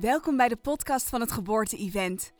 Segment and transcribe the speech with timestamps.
[0.00, 2.32] Welkom bij de podcast van het Geboorte-event.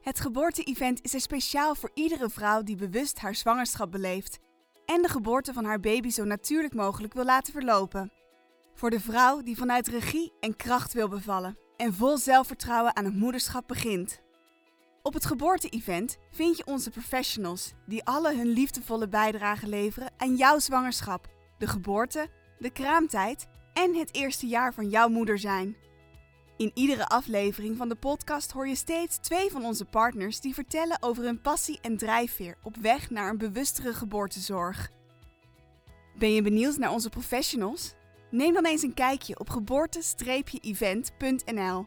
[0.00, 4.38] Het Geboorte-event is er speciaal voor iedere vrouw die bewust haar zwangerschap beleeft
[4.86, 8.12] en de geboorte van haar baby zo natuurlijk mogelijk wil laten verlopen.
[8.74, 13.16] Voor de vrouw die vanuit regie en kracht wil bevallen en vol zelfvertrouwen aan het
[13.16, 14.20] moederschap begint.
[15.02, 20.58] Op het Geboorte-event vind je onze professionals die alle hun liefdevolle bijdrage leveren aan jouw
[20.58, 21.28] zwangerschap,
[21.58, 22.28] de geboorte,
[22.58, 25.76] de kraamtijd en het eerste jaar van jouw moeder zijn.
[26.60, 31.02] In iedere aflevering van de podcast hoor je steeds twee van onze partners die vertellen
[31.02, 34.90] over hun passie en drijfveer op weg naar een bewustere geboortezorg.
[36.18, 37.94] Ben je benieuwd naar onze professionals?
[38.30, 41.86] Neem dan eens een kijkje op geboorte-event.nl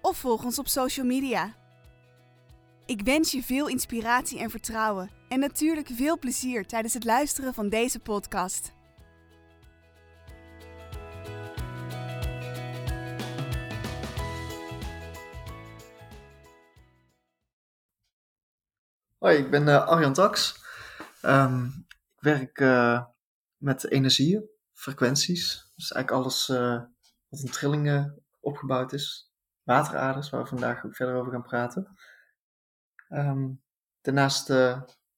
[0.00, 1.54] of volg ons op social media.
[2.86, 7.68] Ik wens je veel inspiratie en vertrouwen en natuurlijk veel plezier tijdens het luisteren van
[7.68, 8.72] deze podcast.
[19.24, 20.62] Hoi, ik ben uh, Arjan Tax.
[21.22, 23.04] Ehm, ik werk uh,
[23.56, 25.72] met energieën, frequenties.
[25.74, 26.82] Dus eigenlijk alles uh,
[27.28, 29.32] wat in trillingen opgebouwd is.
[29.62, 31.96] Wateraders, waar we vandaag ook verder over gaan praten.
[33.08, 33.62] Um,
[34.00, 34.48] daarnaast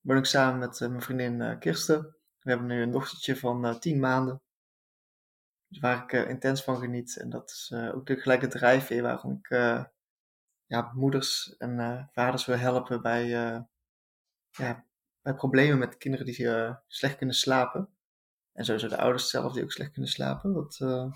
[0.01, 2.17] woon ik samen met mijn vriendin Kirsten.
[2.39, 4.43] We hebben nu een dochtertje van 10 maanden.
[5.69, 7.17] Dus waar ik intens van geniet.
[7.17, 9.49] En dat is ook de gelijke drijfveer waarom ik
[10.67, 13.65] ja, moeders en vaders wil helpen bij
[14.57, 14.85] ja,
[15.23, 17.89] bij problemen met kinderen die uh, slecht kunnen slapen.
[18.53, 20.53] En sowieso de ouders zelf die ook slecht kunnen slapen.
[20.53, 21.13] Wat, uh,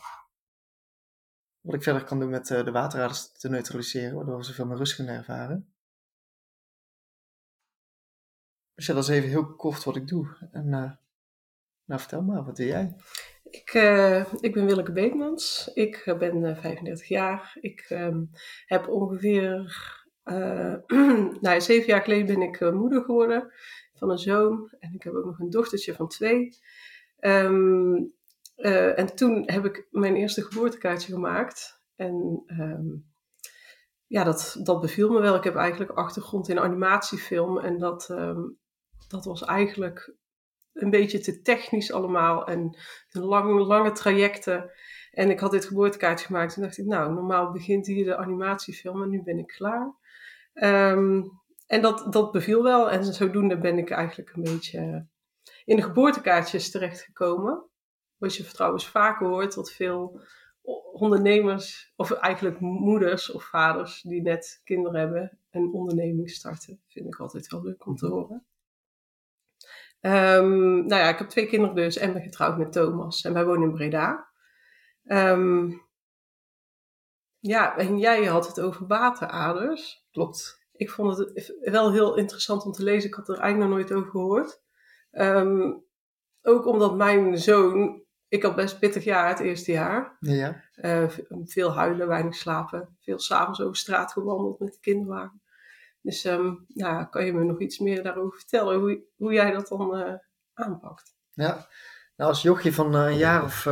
[1.60, 4.76] wat ik verder kan doen met uh, de wateraders te neutraliseren, waardoor we zoveel meer
[4.76, 5.72] rust kunnen ervaren.
[8.74, 10.48] Dus ja, dat is even heel kort wat ik doe.
[10.52, 12.96] En nou, vertel maar, wat doe jij?
[13.44, 13.72] Ik,
[14.40, 15.70] ik ben Willeke Beekmans.
[15.74, 17.56] Ik ben 35 jaar.
[17.60, 18.30] Ik um,
[18.66, 19.74] heb ongeveer
[20.24, 20.74] uh,
[21.40, 23.52] nou, zeven jaar geleden ben ik uh, moeder geworden
[23.94, 24.70] van een zoon.
[24.78, 26.58] En ik heb ook nog een dochtertje van twee.
[27.20, 28.14] Um,
[28.56, 31.82] uh, en toen heb ik mijn eerste geboortekaartje gemaakt.
[31.96, 33.10] En um,
[34.06, 35.34] ja, dat, dat beviel me wel.
[35.34, 37.58] Ik heb eigenlijk achtergrond in animatiefilm.
[37.58, 38.58] En dat, um,
[39.08, 40.14] dat was eigenlijk
[40.72, 42.46] een beetje te technisch allemaal.
[42.46, 42.76] En
[43.10, 44.70] lange, lange trajecten.
[45.10, 46.56] En ik had dit geboortekaartje gemaakt.
[46.56, 49.02] En dacht ik, nou, normaal begint hier de animatiefilm.
[49.02, 49.94] En nu ben ik klaar.
[50.54, 52.90] Um, en dat, dat beviel wel.
[52.90, 55.06] En zodoende ben ik eigenlijk een beetje
[55.64, 57.64] in de geboortekaartjes terechtgekomen.
[58.16, 60.20] Wat je trouwens vaker hoort, dat veel
[60.92, 66.80] ondernemers, of eigenlijk moeders of vaders die net kinderen hebben, een onderneming starten.
[66.86, 68.14] Vind ik altijd wel leuk om te mhm.
[68.14, 68.44] horen.
[70.00, 73.24] Um, nou ja, ik heb twee kinderen dus en ben getrouwd met Thomas.
[73.24, 74.28] En wij wonen in Breda.
[75.04, 75.82] Um,
[77.38, 79.99] ja, en jij had het over wateraders.
[80.10, 80.58] Klopt.
[80.72, 83.08] Ik vond het wel heel interessant om te lezen.
[83.08, 84.60] Ik had er eigenlijk nog nooit over gehoord.
[85.12, 85.84] Um,
[86.42, 90.16] ook omdat mijn zoon, ik had best pittig jaar het eerste jaar.
[90.20, 90.64] Ja.
[90.76, 91.10] Uh,
[91.44, 92.96] veel huilen, weinig slapen.
[93.00, 95.42] Veel s'avonds over straat gewandeld met de kinderwagen.
[96.00, 98.78] Dus um, nou, kan je me nog iets meer daarover vertellen?
[98.78, 100.14] Hoe, hoe jij dat dan uh,
[100.54, 101.14] aanpakt?
[101.32, 101.66] Ja,
[102.16, 103.66] nou als jochie van uh, een jaar of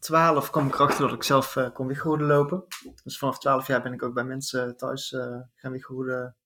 [0.00, 2.64] 12 kwam ik erachter dat ik zelf uh, kon wiggoeden lopen.
[3.02, 6.36] Dus vanaf 12 jaar ben ik ook bij mensen thuis uh, gaan wiggoeden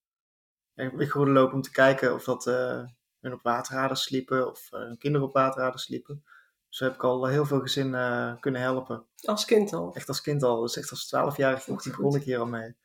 [1.33, 2.83] lopen om te kijken of dat uh,
[3.19, 6.23] hun op waterraders sliepen of hun kinderen op waterraders sliepen.
[6.69, 9.05] Dus heb ik al heel veel gezinnen kunnen helpen.
[9.21, 9.93] Als kind al?
[9.93, 10.61] Echt als kind al.
[10.61, 12.75] Dus echt als 12-jarige begon ik hier al mee.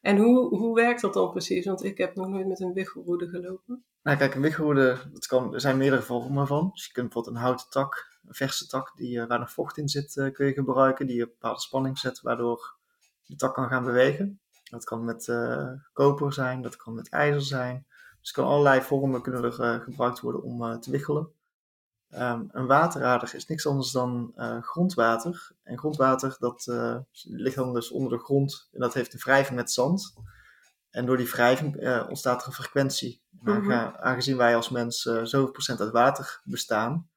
[0.00, 1.66] En hoe, hoe werkt dat dan precies?
[1.66, 3.84] Want ik heb nog nooit met een wiggelroede gelopen.
[4.02, 6.70] Nou kijk, een wiggelroede, kan, er zijn meerdere vormen van.
[6.72, 9.88] Dus je kunt bijvoorbeeld een houten tak verse tak die, uh, waar nog vocht in
[9.88, 12.74] zit uh, kun je gebruiken, die een bepaalde spanning zet, waardoor
[13.26, 14.40] de tak kan gaan bewegen.
[14.70, 17.86] Dat kan met uh, koper zijn, dat kan met ijzer zijn.
[18.20, 21.28] Dus kan allerlei vormen kunnen er gebruikt worden om te wiggelen.
[22.10, 25.50] Um, een waterader is niks anders dan grondwater.
[25.62, 26.66] En grondwater dat
[27.22, 30.14] ligt dan dus onder de grond en dat heeft een wrijving met zand.
[30.90, 33.22] En door die wrijving ontstaat er een frequentie.
[33.30, 33.72] Mm -hmm.
[33.96, 37.08] Aangezien wij als mens zoveel procent uit water bestaan,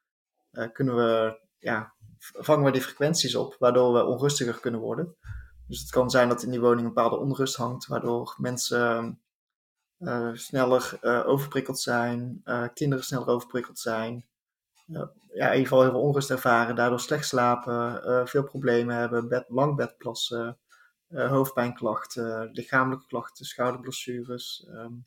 [0.73, 5.15] kunnen we, ja, vangen we die frequenties op, waardoor we onrustiger kunnen worden.
[5.67, 9.19] Dus het kan zijn dat in die woning een bepaalde onrust hangt, waardoor mensen
[9.99, 12.41] uh, sneller uh, overprikkeld zijn,
[12.73, 14.25] kinderen sneller overprikkeld zijn.
[14.85, 19.45] ja, in ieder geval heel veel onrust ervaren, daardoor slecht slapen, veel problemen hebben, bed,
[19.47, 20.57] lang bedplassen,
[21.09, 24.67] hoofdpijnklachten, lichamelijke klachten, schouderblessures.
[24.69, 25.03] Um,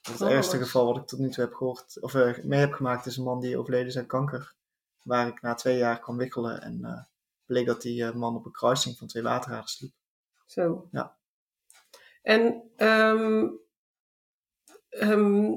[0.00, 2.72] het oh, ergste geval wat ik tot nu toe heb gehoord, of uh, mee heb
[2.72, 4.54] gemaakt, is een man die overleden is aan kanker.
[5.02, 7.02] Waar ik na twee jaar kwam wikkelen en uh,
[7.46, 9.92] bleek dat die uh, man op een kruising van twee waterraders sliep.
[10.46, 10.88] Zo.
[10.90, 11.16] Ja.
[12.22, 13.48] En ehm,
[14.88, 15.52] ehm,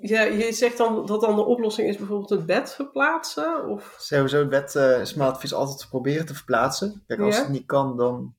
[0.00, 3.68] ja, je zegt dan dat dan de oplossing is bijvoorbeeld het bed verplaatsen?
[3.68, 3.96] Of?
[3.98, 7.02] Sowieso het bed eh, is mijn advies altijd te proberen te verplaatsen.
[7.06, 7.42] Kijk, als Ja.
[7.42, 8.36] het niet kan, dan...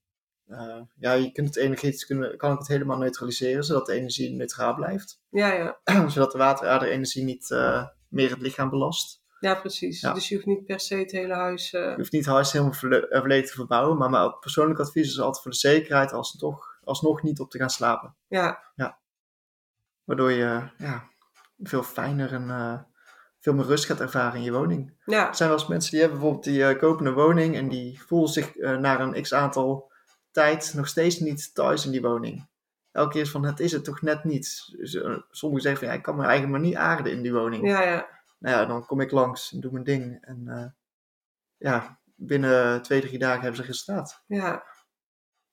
[0.48, 4.30] eh, ja, je kunt het energetisch, kunnen, kan ik het helemaal neutraliseren, zodat de energie
[4.36, 5.20] neutraal blijft.
[5.30, 5.54] Ja,
[5.84, 6.10] ja.
[6.10, 9.24] zodat de wateraderenergie niet eh, meer het lichaam belast.
[9.40, 10.02] ja, precies.
[10.02, 10.14] Ja.
[10.14, 11.74] Dus je hoeft niet per se het hele huis...
[11.74, 15.20] eh, Je hoeft niet het huis helemaal volledig te verbouwen, maar mijn persoonlijk advies is
[15.20, 18.16] altijd voor de zekerheid alsnog, alsnog niet op te gaan slapen.
[18.28, 18.60] ja,
[20.04, 21.10] Waardoor je ja,
[21.58, 22.88] veel fijner en
[23.40, 24.94] veel meer rust gaat ervaren in je woning.
[25.06, 28.02] ja, Er zijn wel eens mensen die hebben bijvoorbeeld die kopen een woning en die
[28.02, 29.92] voelen zich eh, na een x aantal
[30.36, 32.48] tijd nog steeds niet thuis in die woning.
[32.92, 34.74] Elke keer is van het is het toch net niet.
[34.78, 37.34] Dus, eh, sommigen zeggen van ja, ik kan mijn eigen maar niet aarden in die
[37.34, 37.68] woning.
[37.68, 38.08] ja, ja.
[38.40, 40.18] Nou ja, dan kom ik langs en doe mijn ding.
[40.22, 40.66] En eh,
[41.58, 44.24] ja, binnen twee, drie dagen hebben ze resultaat.
[44.28, 44.64] Ja,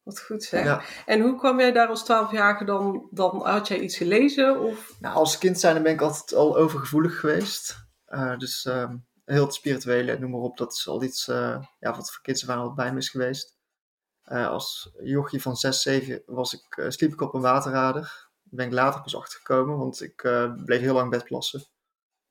[0.03, 0.65] wat goed zeg.
[0.65, 0.83] Ja.
[1.07, 3.47] En hoe kwam jij daar als twaalfjarige dan, dan?
[3.47, 4.61] Had jij iets gelezen?
[4.61, 4.97] Of?
[5.01, 7.77] Nou, als kind zijn ben ik altijd al overgevoelig geweest.
[8.05, 12.13] Eh, dus ehm, heel het spirituele, noem maar op, dat is al iets ja, wat
[12.13, 13.61] voor kids waren al bij me is geweest.
[14.23, 18.03] Eh, als jochie van 6, 7 was ik, eh, sliep ik op een waterrader.
[18.03, 21.65] Daar ben ik later pas achtergekomen, want ik eh, bleef heel lang bedplassen.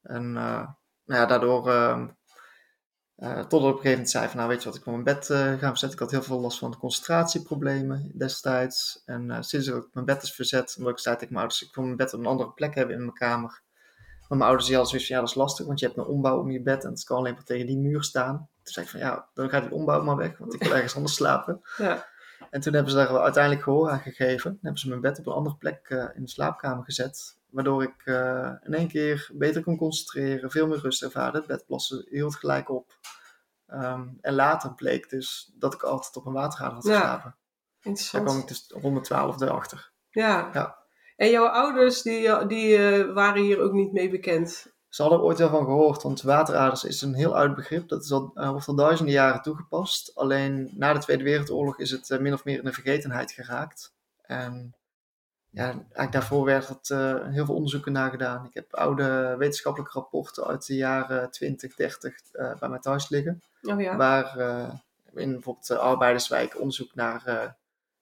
[0.02, 2.08] En nou ja, daardoor, ehm
[3.22, 5.06] eh, tot op een gegeven moment zei van, nou weet je wat, ik wil mijn
[5.06, 5.92] bed gaan verzetten.
[5.92, 9.02] Ik had heel veel last van concentratieproblemen destijds.
[9.06, 11.76] En sinds dat ik mijn bed is verzet, omdat ik zei tegen mijn ouders, ik
[11.76, 13.62] wil mijn bed op een andere plek hebben in mijn kamer.
[14.32, 16.06] Maar mijn ouders die hadden zoiets van, ja dat is lastig, want je hebt een
[16.06, 18.38] ombouw om je bed en het kan alleen maar tegen die muur staan.
[18.38, 20.96] Toen zei ik van, ja, dan gaat die ombouw maar weg, want ik wil ergens
[20.96, 21.62] anders slapen.
[21.78, 22.08] Ja,
[22.50, 24.58] En toen hebben ze daar uiteindelijk gehoor aan gegeven.
[24.62, 27.38] Hebben ze mijn bed op een andere plek eh, in de slaapkamer gezet.
[27.50, 31.38] Waardoor ik eh, in één keer beter kon concentreren, veel meer rust ervaarde.
[31.38, 32.98] Het bedplassen hield gelijk op.
[33.68, 36.94] Ehm, en later bleek dus dat ik altijd op een waterrader had Ja.
[37.00, 37.24] geslapen.
[37.24, 37.38] Daar
[37.82, 38.24] interessant.
[38.26, 39.92] kwam ik dus rond mijn twaalfde achter.
[40.10, 40.50] Ja.
[40.54, 40.80] Ja.
[41.22, 44.68] En jouw ouders, die, die eh, waren hier ook niet mee bekend?
[44.90, 47.88] Ze hadden er ooit wel van gehoord, want wateraders is een heel oud begrip.
[47.90, 50.12] Dat is al, eh, wordt al duizenden jaren toegepast.
[50.16, 53.94] Alleen na de Tweede Wereldoorlog is het eh, min of meer in de vergetenheid geraakt.
[54.22, 54.76] En
[55.50, 58.46] ja, eigenlijk daarvoor werd er eh, heel veel onderzoeken naar gedaan.
[58.46, 63.42] Ik heb oude wetenschappelijke rapporten uit de jaren 20, 30 eh, bij mij thuis liggen.
[63.62, 63.96] Oh ja.
[63.96, 64.70] Waar eh,
[65.14, 67.50] in bijvoorbeeld de Arbeiderswijk onderzoek naar eh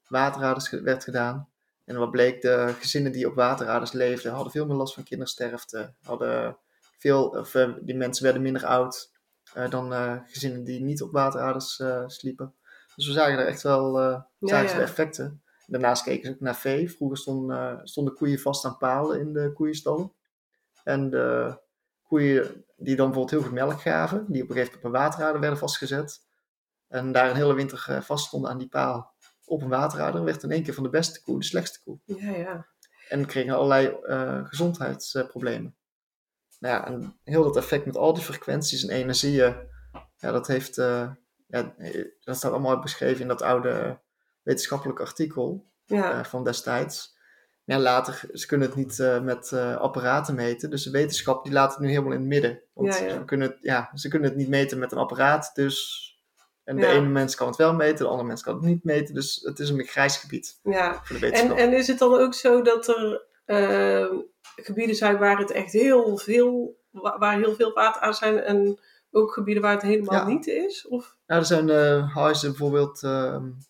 [0.08, 1.48] waterraders ge- werd gedaan.
[1.90, 5.94] En wat bleek, de gezinnen die op waterraders leefden, hadden veel meer last van kindersterfte.
[6.04, 6.58] Hadden
[6.98, 9.12] veel, of, eh, die mensen werden minder oud
[9.54, 12.54] eh, dan eh, gezinnen die niet op waterraders eh, sliepen.
[12.96, 13.94] Dus we zagen er echt wel
[14.40, 14.76] zagen ja.
[14.76, 15.42] de effecten.
[15.68, 16.92] Daarnaast keken ze ook naar vee.
[16.92, 20.12] Vroeger stonden, stonden koeien vast aan palen in de koeienstallen.
[20.84, 21.58] En de
[22.04, 24.92] koeien die dan bijvoorbeeld heel veel melk gaven, die op een gegeven moment op een
[24.92, 26.22] waterrader werden vastgezet.
[26.88, 29.09] En daar een hele winter vast stonden aan die paal
[29.50, 32.00] op een waterrader, werd in één keer van de beste koe de slechtste koe.
[32.06, 32.68] Ja, ja.
[33.10, 35.76] En kregen allerlei eh, gezondheidsproblemen.
[36.60, 39.56] Nou ja, en heel dat effect met al die frequenties en energieën,
[40.18, 41.12] ja, dat heeft, eh,
[41.48, 41.76] ja,
[42.20, 44.00] dat staat allemaal beschreven in dat oude
[44.42, 47.18] wetenschappelijk artikel Ja, eh, van destijds.
[47.64, 51.80] Ja, later, ze kunnen het niet met apparaten meten, dus de wetenschap die laat het
[51.80, 52.62] nu helemaal in het midden.
[52.74, 53.14] Want Ja, ja.
[53.14, 56.08] Ze, kunnen het, ja, ze kunnen het niet meten met een apparaat, dus...
[56.70, 56.92] En de Ja.
[56.92, 59.60] ene mens kan het wel meten, de andere mens kan het niet meten, dus het
[59.60, 60.94] is een grijs gebied ja.
[61.04, 61.58] voor de En, wetenschap.
[61.58, 64.08] en is het dan ook zo dat er eh,
[64.56, 68.80] gebieden zijn waar het echt heel veel, wa- waar heel veel water aan zijn en
[69.12, 70.28] ook gebieden waar het helemaal Ja.
[70.28, 70.88] niet is?
[70.88, 71.16] Of?
[71.26, 73.12] Er zijn eh, huizen bijvoorbeeld eh,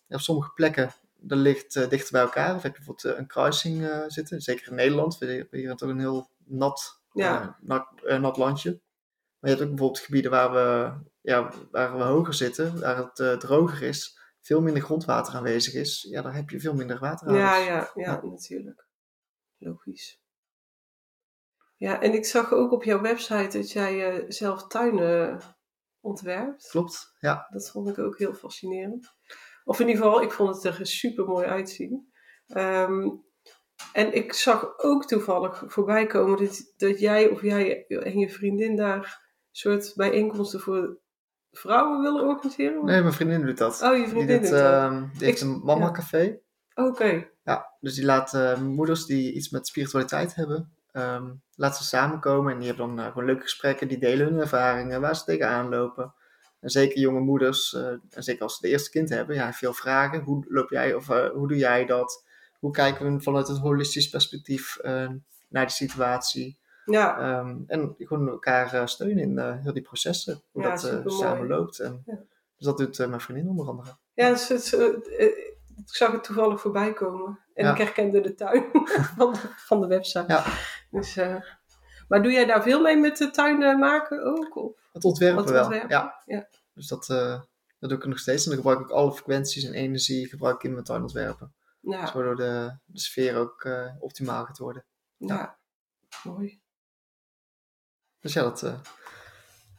[0.08, 2.56] ja, op sommige plekken, dat ligt eh, dichter bij elkaar.
[2.56, 5.18] Of heb je bijvoorbeeld eh, een kruising zitten, zeker in Nederland.
[5.18, 7.00] We hebben hier toch een heel nat,
[7.62, 7.86] nat,
[8.20, 8.80] nat landje.
[9.40, 13.20] Maar je hebt ook bijvoorbeeld gebieden waar we, ja, waar we hoger zitten, waar het
[13.20, 16.08] eh, droger is, veel minder grondwater aanwezig is.
[16.10, 18.22] Ja, daar heb je veel minder water Ja, ja, ja, Ja.
[18.24, 18.88] natuurlijk.
[19.58, 20.22] Logisch.
[21.76, 25.40] Ja, en ik zag ook op jouw website dat jij eh, zelf tuinen
[26.00, 26.68] ontwerpt.
[26.70, 27.48] Klopt, ja.
[27.50, 29.14] Dat vond ik ook heel fascinerend.
[29.64, 32.12] Of in ieder geval, ik vond het er super mooi uitzien.
[32.48, 33.10] Ehm,
[33.94, 38.76] en ik zag ook toevallig voorbij komen dat, dat jij of jij en je vriendin
[38.76, 40.98] daar soort bijeenkomsten voor
[41.52, 42.86] vrouwen willen organiseren.
[42.86, 43.82] Nee, mijn vriendin doet dat.
[43.82, 44.74] Oh, je die vriendin doet, doet dat.
[44.74, 46.40] ehm, die heeft Ik- een mama-café.
[46.76, 51.84] Oké, Ja, dus die laat eh, moeders die iets met spiritualiteit hebben, ehm laat ze
[51.84, 52.52] samenkomen.
[52.54, 55.70] En die hebben dan eh, gewoon leuke gesprekken, die delen hun ervaringen, waar ze tegenaan
[55.70, 56.14] lopen.
[56.60, 59.74] En zeker jonge moeders, eh, en zeker als ze de eerste kind hebben, ja, veel
[59.74, 60.22] vragen.
[60.22, 62.24] Hoe loop jij of eh, hoe doe jij dat?
[62.60, 64.78] Hoe kijken we vanuit een holistisch perspectief
[65.50, 66.60] naar die situatie?
[66.92, 70.84] Ja, Ehm, en gewoon elkaar eh, steunen in eh, heel die processen, hoe Ja, dat
[70.84, 71.80] eh, samen loopt.
[71.80, 72.16] En, Ja.
[72.56, 73.98] Dus dat doet mijn vriendin onder andere.
[74.14, 74.86] ja het, is, eh,
[75.78, 77.40] Ik zag het toevallig voorbij komen.
[77.54, 77.72] En Ja.
[77.72, 78.66] ik herkende de tuin
[79.18, 80.26] van, de, van de website.
[80.28, 80.44] Ja.
[80.92, 81.16] Dus,
[82.08, 84.56] maar doe jij daar veel mee met de tuinen maken ook?
[84.56, 84.90] Of?
[84.94, 85.62] Het ontwerpen wel.
[85.64, 85.90] ontwerpen?
[85.90, 86.22] Ja.
[86.26, 86.48] Ja.
[86.74, 87.06] Dus dat,
[87.80, 88.44] dat doe ik nog steeds.
[88.46, 91.54] En dan gebruik ik alle frequenties en energie gebruik ik in mijn tuinontwerpen.
[91.82, 93.68] Ja, Dus waardoor de, de sfeer ook
[94.00, 94.86] optimaal gaat worden.
[95.18, 95.58] ja.
[96.24, 96.62] mooi.
[98.22, 98.80] Dus ja, dat, eh,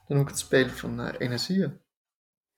[0.08, 1.80] dan ook het spelen van eh, energieën.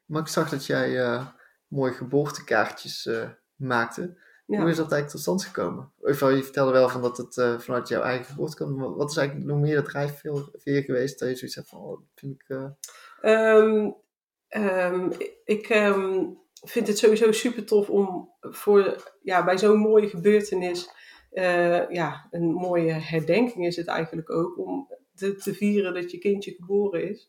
[0.05, 1.27] Maar ik zag dat jij eh,
[1.67, 3.09] mooie geboortekaartjes
[3.57, 4.21] maakte.
[4.47, 4.61] Ja.
[4.61, 5.93] Hoe is dat eigenlijk tot stand gekomen?
[5.99, 8.75] Of, je vertelde wel van dat het vanuit jouw eigen geboorte kwam.
[8.77, 11.19] Maar wat is eigenlijk nog meer de drijfveer geweest?
[11.19, 12.49] Dat je zoiets hebt van, oh, dat vind ik...
[12.49, 12.71] eh,
[13.21, 13.91] Ehm,
[14.49, 15.11] ehm,
[15.45, 16.25] ik ehm,
[16.63, 20.91] vind het sowieso super tof om voor, ja, bij zo'n mooie gebeurtenis,
[21.89, 26.53] ja, een mooie herdenking is het eigenlijk ook, om te, te vieren dat je kindje
[26.53, 27.29] geboren is.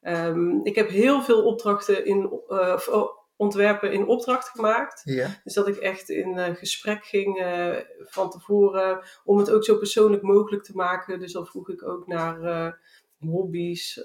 [0.00, 5.02] Ehm, ik heb heel veel opdrachten in, eh, oh, ontwerpen in opdracht gemaakt.
[5.04, 9.64] ja, Dus dat ik echt in eh, gesprek ging eh, van tevoren om het ook
[9.64, 11.18] zo persoonlijk mogelijk te maken.
[11.18, 12.78] Dus dan vroeg ik ook naar
[13.18, 14.00] hobby's,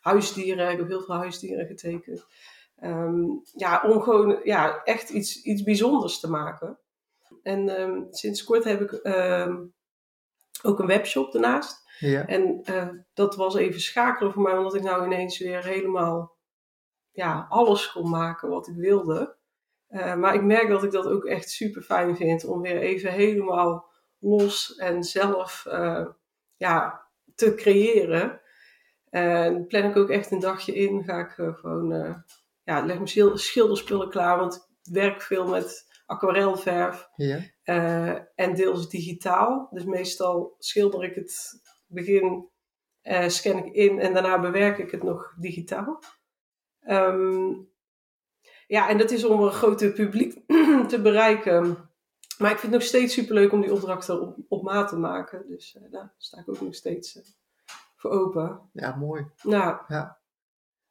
[0.00, 0.70] huisdieren.
[0.70, 2.26] Ik heb heel veel huisdieren getekend.
[2.76, 3.24] Ehm,
[3.56, 6.78] ja, om gewoon ja, echt iets, iets bijzonders te maken.
[7.42, 8.92] En ehm, sinds kort heb ik
[10.62, 11.88] ook een webshop daarnaast.
[12.00, 16.38] Ja, En eh, dat was even schakelen voor mij, omdat ik nou ineens weer helemaal
[17.10, 19.36] ja, alles kon maken wat ik wilde.
[19.86, 23.12] Eh, maar ik merk dat ik dat ook echt super fijn vind om weer even
[23.12, 26.06] helemaal los en zelf eh,
[26.56, 28.40] ja, te creëren.
[29.10, 31.88] En plan ik ook echt een dagje in, ga ik gewoon,
[32.62, 37.08] ja, leg mijn schil- schilderspullen klaar, want ik werk veel met aquarelverf.
[37.16, 37.38] ja.
[38.34, 39.68] En deels digitaal.
[39.70, 42.48] Dus meestal schilder ik het begin,
[43.02, 46.02] eh, scan ik in en daarna bewerk ik het nog digitaal.
[46.80, 47.52] Ehm,
[48.66, 50.46] ja, en dat is om een groter publiek
[50.88, 51.90] te bereiken.
[52.38, 55.46] Maar ik vind het nog steeds superleuk om die opdrachten op, op maat te maken.
[55.48, 57.24] Dus eh, daar sta ik ook nog steeds eh,
[57.96, 58.70] voor open.
[58.72, 59.26] Ja, mooi.
[59.42, 59.78] Nou,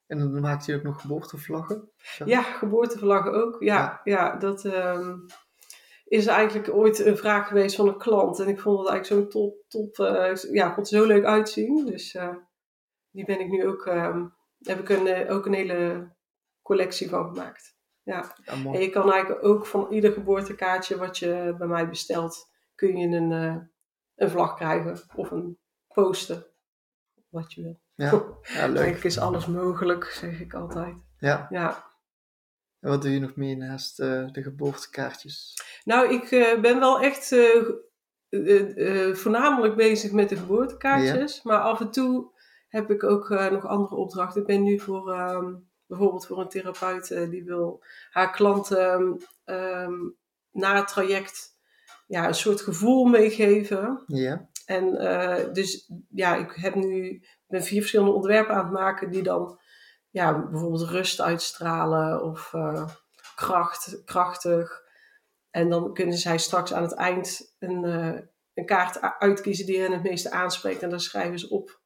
[0.08, 1.92] En dan maakt hij ook nog geboortevlaggen?
[1.98, 2.26] Zo?
[2.26, 3.64] Ja, geboorteverlagen ook.
[3.64, 4.36] Ja, ja.
[4.36, 5.18] dat ehm,
[6.10, 8.40] is eigenlijk ooit een vraag geweest van een klant.
[8.40, 11.86] En ik vond het eigenlijk zo'n top, top, eh, ja, vond het zo leuk uitzien.
[11.86, 12.36] Dus eh,
[13.10, 14.26] die ben ik nu ook, ehm,
[14.60, 16.10] heb ik een, eh, ook een hele
[16.62, 17.78] collectie van gemaakt.
[18.04, 18.36] Ja.
[18.44, 22.98] Ja, En je kan eigenlijk ook van ieder geboortekaartje wat je bij mij bestelt, kun
[22.98, 23.32] je een,
[24.16, 26.48] een vlag krijgen of een poster.
[27.30, 27.80] Wat je wil.
[27.96, 28.12] Ja,
[28.60, 28.78] ja leuk.
[28.78, 30.96] Eigenlijk is alles mogelijk, zeg ik altijd.
[31.18, 31.48] Ja.
[31.50, 31.89] Ja.
[32.80, 35.54] En wat doe je nog meer naast eh, de geboortekaartjes?
[35.84, 41.42] Nou, ik eh, ben wel echt eh, voornamelijk bezig met de geboortekaartjes.
[41.44, 42.32] Maar af en toe
[42.68, 44.42] heb ik ook nog andere opdrachten.
[44.42, 45.56] Ik ben nu voor ehm,
[45.86, 50.10] bijvoorbeeld voor een therapeut die wil haar klanten ehm, ehm,
[50.52, 51.58] na het traject
[52.08, 54.04] ja, een soort gevoel meegeven.
[54.08, 54.94] Ja, En
[55.54, 59.60] dus ja, ik heb nu ben vier verschillende ontwerpen aan het maken die dan
[60.10, 62.90] ja, bijvoorbeeld rust uitstralen of eh,
[63.36, 64.82] kracht, krachtig.
[65.50, 68.22] En dan kunnen zij straks aan het eind een, eh,
[68.54, 70.82] een kaart uitkiezen die hen het meeste aanspreekt.
[70.82, 71.82] En dan schrijven ze op.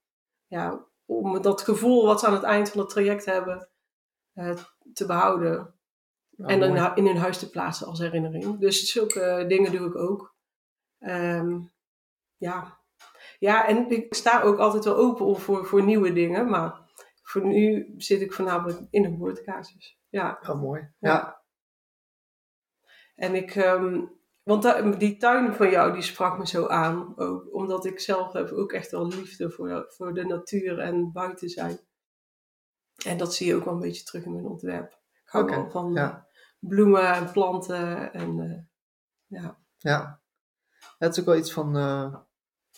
[0.48, 3.70] Ja, om dat gevoel wat ze aan het eind van het traject hebben
[4.34, 4.58] eh,
[4.94, 5.75] te behouden.
[6.30, 8.60] Ja, en dan in hun huis te plaatsen als herinnering.
[8.60, 10.36] Dus zulke dingen doe ik ook.
[11.00, 11.60] Ehm,
[12.38, 12.80] ja.
[13.39, 16.50] ja, en ik sta ook altijd wel open voor, voor nieuwe dingen.
[16.50, 16.82] Maar
[17.33, 19.99] voor nu zit ik voornamelijk in de geboortekaartjes.
[20.09, 20.93] Ja, Ja, mooi.
[20.99, 21.09] Ja.
[21.09, 21.41] Ja,
[23.15, 23.55] en ik...
[23.55, 24.05] ehm,
[24.43, 27.17] want die tuin van jou, die sprak me zo aan.
[27.17, 31.49] Ook, omdat ik zelf heb ook echt wel liefde voor, voor de natuur en buiten
[31.49, 31.79] zijn.
[33.05, 34.91] En dat zie je ook wel een beetje terug in mijn ontwerp.
[34.91, 36.09] Ik hou wel van ja.
[36.09, 38.13] eh, bloemen en planten.
[38.13, 40.21] En eh, ja, ja.
[40.97, 41.77] Het is ook wel iets van...
[41.77, 42.15] eh,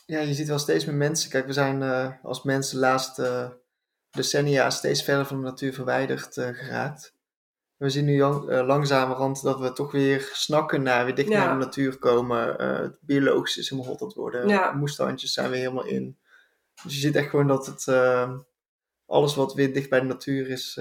[0.06, 1.30] ja, je ziet wel steeds meer mensen.
[1.30, 1.84] Kijk, we zijn
[2.22, 3.60] als mensen de laatste
[4.16, 7.14] decennia steeds verder van de natuur verwijderd eh, geraakt.
[7.76, 11.46] We zien nu eh, langzamerhand dat we toch weer snakken naar, weer dicht Ja.
[11.46, 12.60] naar de natuur komen.
[12.60, 14.48] Eh, het biologisch is helemaal hot aan het worden.
[14.48, 14.72] Ja.
[14.72, 16.18] Moestuintjes zijn weer helemaal in.
[16.84, 18.34] Dus je ziet echt gewoon dat het, eh,
[19.06, 20.80] alles wat weer dicht bij de natuur is,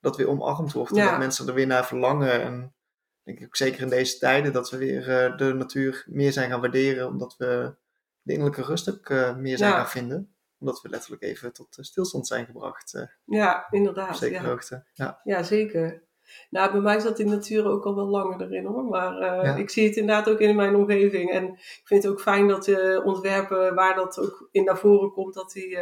[0.00, 0.90] dat weer omarmd wordt.
[0.90, 1.10] En Ja.
[1.10, 2.42] dat mensen er weer naar verlangen.
[2.42, 2.74] En
[3.22, 6.60] denk ik ook zeker in deze tijden dat we weer de natuur meer zijn gaan
[6.60, 7.08] waarderen.
[7.08, 7.74] Omdat we
[8.22, 10.34] de innerlijke rust ook meer zijn gaan vinden.
[10.58, 12.94] Omdat we letterlijk even tot eh, stilstand zijn gebracht.
[12.94, 14.16] eh, ja op inderdaad.
[14.18, 14.48] zekere Ja.
[14.48, 14.84] hoogte.
[14.92, 15.20] Ja.
[15.24, 16.02] ja, zeker.
[16.50, 18.84] Nou, bij mij zat die natuur ook al wel langer erin hoor.
[18.84, 19.54] Maar eh, Ja.
[19.56, 21.30] ik zie het inderdaad ook in mijn omgeving.
[21.30, 25.12] En ik vind het ook fijn dat de ontwerpen waar dat ook in naar voren
[25.12, 25.78] komt, dat die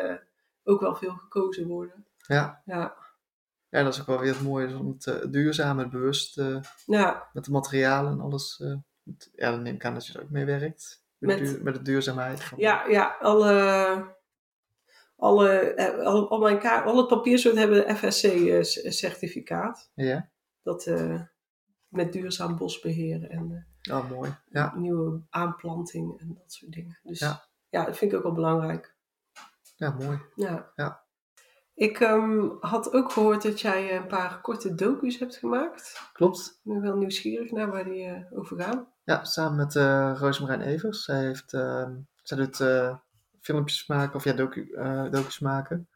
[0.64, 2.06] ook wel veel gekozen worden.
[2.26, 2.62] Ja.
[2.64, 2.97] Ja,
[3.68, 6.40] Ja, dat is ook wel weer het mooie van het uh, duurzaam, het bewust
[6.87, 8.62] Ja, met de materialen en alles.
[9.33, 11.04] ja, dan neem ik aan dat je er ook mee werkt.
[11.18, 12.42] Met, Met- duur- met de duurzaamheid.
[12.45, 14.15] Van, ja, ja alle,
[15.16, 19.90] alle, eh, al, al, mijn ka- al het papiersoorten hebben een FSC-certificaat.
[19.94, 20.28] Ja,
[20.62, 21.20] Dat eh,
[21.88, 24.37] met duurzaam bosbeheer en oh, mooi.
[24.49, 26.99] Ja, eh, nieuwe aanplanting en dat soort dingen.
[27.02, 27.49] Dus ja.
[27.68, 27.85] Ja.
[27.85, 28.94] dat vind ik ook wel belangrijk.
[29.76, 30.18] ja mooi.
[30.35, 30.73] Ja.
[30.75, 31.04] Ja.
[31.75, 36.11] Ik ehm, had ook gehoord dat jij een paar korte docu's hebt gemaakt.
[36.12, 36.61] Klopt.
[36.64, 38.88] Ik ben wel nieuwsgierig naar waar die eh, over gaan.
[39.04, 41.04] Ja, samen met eh Roosmarijn Evers.
[41.04, 42.96] Zij, heeft, ehm, zij doet eh,
[43.47, 45.88] filmpjes maken, of ja, docu, eh, docus maken.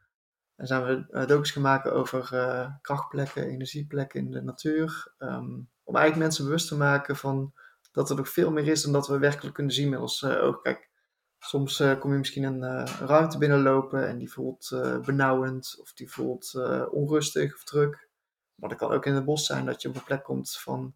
[0.57, 5.15] En zijn we eh, docus gaan maken over eh, krachtplekken, energieplekken in de natuur.
[5.19, 7.53] ehm, om eigenlijk mensen bewust te maken van
[7.93, 10.61] dat er nog veel meer is dan dat we werkelijk kunnen zien met ons oog.
[10.61, 10.91] Kijk,
[11.39, 14.69] soms kom je misschien een ruimte binnenlopen en die voelt
[15.05, 16.55] benauwend of die voelt
[16.91, 18.09] onrustig of druk.
[18.55, 20.95] Maar dat kan ook in het bos zijn dat je op een plek komt van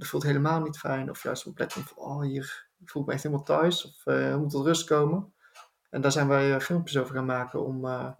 [0.00, 1.10] dat voelt helemaal niet fijn.
[1.10, 3.86] Of juist op een plek komt van, oh hier voel ik me echt helemaal thuis.
[3.86, 5.34] Of er moet tot rust komen.
[5.90, 8.10] En daar zijn wij eh, filmpjes over gaan maken om eh,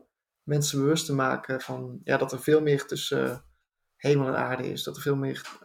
[0.42, 3.38] mensen bewust te maken van ja, dat er veel meer tussen eh,
[3.96, 4.82] hemel en aarde is.
[4.82, 5.58] Dat er veel meer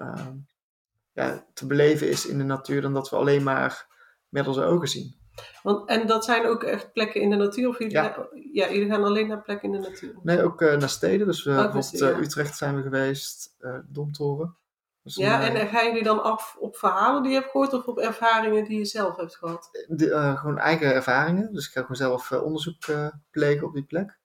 [1.14, 3.88] ja, te beleven is in de natuur dan dat we alleen maar
[4.30, 5.16] met onze ogen zien.
[5.64, 7.68] Want, en dat zijn ook echt plekken in de natuur?
[7.68, 8.28] Of jullie, Ja.
[8.52, 10.16] ja, jullie gaan alleen naar plekken in de natuur?
[10.24, 11.28] Nee, ook naar steden.
[11.28, 12.24] Dus we, naar bijvoorbeeld ja.
[12.24, 14.58] Utrecht zijn we geweest, Domtoren.
[15.06, 17.52] Dus Ja, een, en eh, en gaan jullie dan af op verhalen die je hebt
[17.52, 19.70] gehoord of op ervaringen die je zelf hebt gehad?
[19.88, 21.54] de, eh, gewoon eigen ervaringen.
[21.54, 24.18] Dus ik ga gewoon zelf eh, onderzoek eh, plegen op die plek.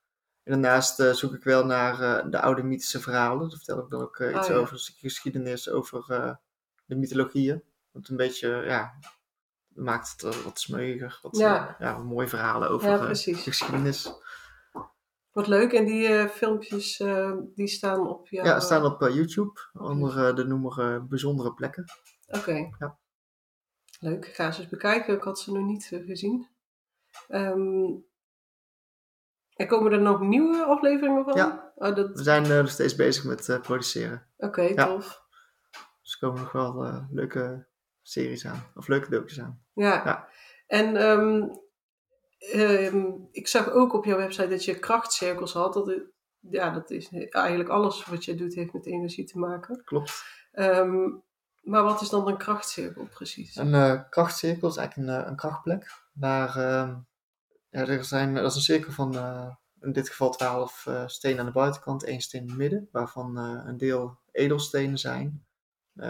[0.42, 3.48] En daarnaast eh, zoek ik wel naar eh, de oude mythische verhalen.
[3.48, 4.54] Daar vertel ik dan ook eh, iets ja.
[4.54, 6.34] over, stukje geschiedenis, over eh,
[6.84, 7.62] de mythologieën.
[7.90, 8.92] Want een beetje, ja,
[9.68, 11.18] maakt het eh, wat smeuiger.
[11.22, 11.98] Wat, Ja.
[12.04, 14.12] mooie verhalen over Ja, eh, geschiedenis.
[15.32, 15.72] Wat leuk.
[15.72, 18.44] En die eh, filmpjes eh, die staan op jouw...
[18.44, 21.84] Ja, staan op eh, YouTube onder de noemer bijzondere plekken.
[22.26, 22.68] Oké.
[22.78, 22.98] Ja.
[24.00, 24.24] Leuk.
[24.26, 25.14] Ik ga ze eens bekijken.
[25.14, 26.48] Ik had ze nog niet gezien.
[27.28, 27.92] Ehm,
[29.54, 31.36] en komen er nog nieuwe afleveringen van?
[31.36, 31.72] Ja.
[31.74, 32.10] Oh, dat...
[32.12, 34.26] We zijn nog steeds bezig met produceren.
[34.36, 34.86] Oké, Ja.
[34.86, 35.22] tof.
[36.02, 37.66] Dus er komen nog wel leuke
[38.02, 38.62] series aan.
[38.74, 39.62] Of leuke docu's aan.
[39.72, 40.04] Ja.
[40.04, 40.28] Ja.
[40.66, 41.48] En ehm,
[42.40, 45.72] ehm, ik zag ook op jouw website dat je krachtcirkels had.
[45.74, 46.10] Dat, het-
[46.50, 49.84] ja, dat is eigenlijk alles wat je doet heeft met energie te maken.
[49.84, 50.24] Klopt.
[50.52, 51.08] Ehm,
[51.60, 53.56] maar wat is dan een krachtcirkel precies?
[53.56, 55.92] Een eh, krachtcirkel is eigenlijk een, eh, een krachtplek.
[56.12, 56.96] Waar, ehm,
[57.70, 61.38] ja, er zijn, dat is een cirkel van eh, in dit geval 12 eh, stenen
[61.40, 65.46] aan de buitenkant, één steen in het midden, waarvan een deel edelstenen zijn,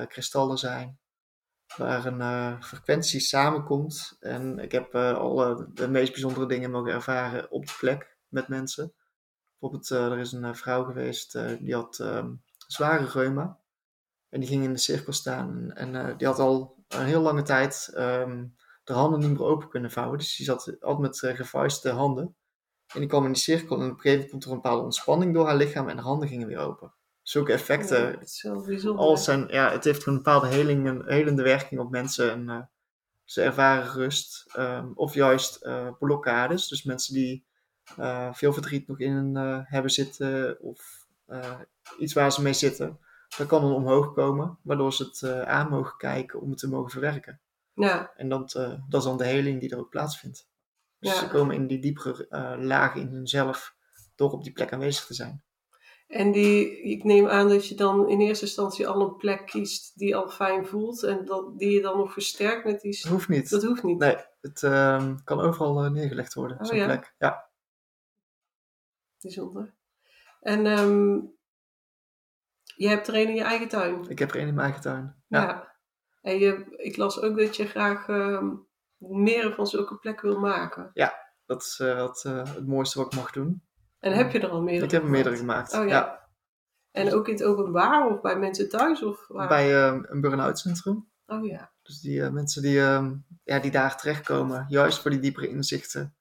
[0.09, 1.00] kristallen zijn,
[1.77, 4.17] waar een eh, frequentie samenkomt.
[4.21, 8.49] En ik heb eh, al de meest bijzondere dingen mogen ervaren op de plek met
[8.49, 8.93] mensen.
[9.59, 12.33] Bijvoorbeeld, eh, er is een vrouw geweest die had ehm,
[12.67, 13.59] zware reuma.
[14.29, 15.73] En die ging in de cirkel staan.
[15.73, 18.45] En die had al een heel lange tijd ehm
[18.91, 20.19] de handen niet meer open kunnen vouwen.
[20.19, 22.37] Dus die zat altijd met uh, gevuiste handen.
[22.87, 23.77] En die kwam in die cirkel.
[23.77, 25.89] En op een gegeven moment komt er een bepaalde ontspanning door haar lichaam.
[25.89, 26.93] En haar handen gingen weer open.
[27.23, 28.01] Zulke effecten.
[28.03, 29.05] Ja, het is wel bijzonder.
[29.05, 32.31] Alles zijn, ja, het heeft een bepaalde heling, een helende werking op mensen.
[32.31, 32.63] En eh,
[33.25, 34.45] ze ervaren rust.
[34.55, 36.69] ehm, of juist eh, blokkades.
[36.69, 37.45] Dus mensen die
[37.97, 40.61] eh, veel verdriet nog in hun, hebben zitten.
[40.61, 41.07] Of
[41.99, 42.99] iets waar ze mee zitten.
[43.39, 44.59] Dat kan dan omhoog komen.
[44.63, 47.41] Waardoor ze het aan mogen kijken om het te mogen verwerken.
[47.75, 48.53] Ja, En dat,
[48.89, 50.49] dat is dan de heling die er ook plaatsvindt.
[50.99, 51.19] Dus Ja.
[51.19, 52.27] ze komen in die diepere
[52.61, 53.75] lagen in hunzelf.
[54.15, 55.43] Door op die plek aanwezig te zijn.
[56.11, 59.99] En die, ik neem aan dat je dan in eerste instantie al een plek kiest
[59.99, 61.03] die al fijn voelt.
[61.03, 62.99] En dat, die je dan nog versterkt met die...
[63.03, 63.51] Dat hoeft niet.
[63.51, 63.99] Dat hoeft niet.
[63.99, 66.85] Nee, het ehm, kan overal eh, neergelegd worden, Oh, zo'n ja?
[66.85, 67.15] plek.
[67.19, 67.51] Ja,
[69.21, 69.75] Bijzonder.
[70.41, 71.19] En ehm
[72.77, 74.09] je hebt er een in je eigen tuin.
[74.09, 75.23] ik heb er één in mijn eigen tuin.
[75.27, 75.43] Ja.
[75.43, 75.77] Ja,
[76.23, 78.55] En je, ik las ook dat je graag ehm,
[78.97, 80.91] meer van zulke plekken wil maken.
[81.47, 83.63] dat is eh, wat, eh, het mooiste wat ik mag doen.
[84.01, 85.73] En heb je er al meerdere ik heb er meerdere gemaakt?
[85.75, 86.29] Oh ja.
[86.91, 89.03] En ook in het openbaar of bij mensen thuis?
[89.03, 89.49] Of waar?
[89.49, 91.09] Bij ehm, een burn-out centrum.
[91.27, 91.73] Oh ja.
[91.83, 96.15] Dus die eh, mensen die, ehm, ja, die daar terechtkomen, juist voor die diepere inzichten.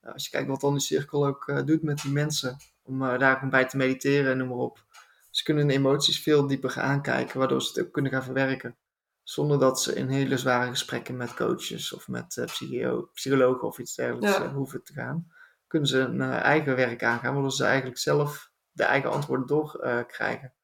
[0.00, 3.18] Als je kijkt wat dan die cirkel ook eh, doet met die mensen, om eh,
[3.18, 4.84] daar gewoon bij te mediteren en noem maar op.
[5.30, 8.76] Ze kunnen hun emoties veel dieper gaan aankijken, waardoor ze het ook kunnen gaan verwerken.
[9.22, 13.94] Zonder dat ze in hele zware gesprekken met coaches of met psycho- psychologen of iets
[13.94, 14.52] dergelijks Ja.
[14.52, 15.26] hoeven te gaan.
[15.74, 20.06] Kunnen ze een eh, eigen werk aangaan, waardoor ze eigenlijk zelf de eigen antwoorden doorkrijgen.
[20.06, 20.54] krijgen